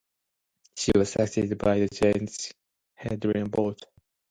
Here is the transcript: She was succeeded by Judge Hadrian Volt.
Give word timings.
She 0.75 0.93
was 0.95 1.11
succeeded 1.11 1.59
by 1.59 1.85
Judge 1.93 2.53
Hadrian 2.95 3.51
Volt. 3.51 3.85